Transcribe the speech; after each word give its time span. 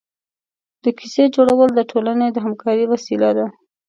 د 0.83 0.85
کیسې 0.97 1.23
جوړول 1.35 1.69
د 1.75 1.79
ټولنې 1.91 2.27
د 2.31 2.37
همکارۍ 2.45 2.85
وسیله 2.93 3.29
ده. 3.37 3.45